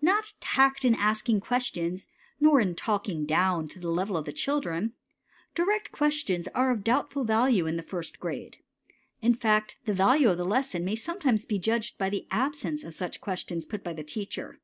Not 0.00 0.32
tact 0.40 0.82
in 0.86 0.94
asking 0.94 1.40
questions, 1.42 2.08
nor 2.40 2.58
in 2.58 2.74
"talking 2.74 3.26
down" 3.26 3.68
to 3.68 3.78
the 3.78 3.90
level 3.90 4.16
of 4.16 4.24
the 4.24 4.32
children. 4.32 4.94
Direct 5.54 5.92
questions 5.92 6.48
are 6.54 6.70
of 6.70 6.82
doubtful 6.82 7.22
value 7.22 7.66
in 7.66 7.76
the 7.76 7.82
first 7.82 8.18
grade. 8.18 8.56
In 9.20 9.34
fact, 9.34 9.76
the 9.84 9.92
value 9.92 10.30
of 10.30 10.38
the 10.38 10.46
lesson 10.46 10.86
may 10.86 10.94
sometimes 10.96 11.44
be 11.44 11.58
judged 11.58 11.98
by 11.98 12.08
the 12.08 12.26
absence 12.30 12.82
of 12.82 12.94
such 12.94 13.20
questions 13.20 13.66
put 13.66 13.84
by 13.84 13.92
the 13.92 14.02
teacher. 14.02 14.58